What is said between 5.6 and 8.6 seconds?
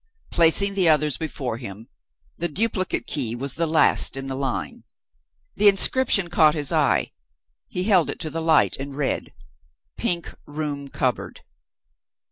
inscription caught his eye. He held it to the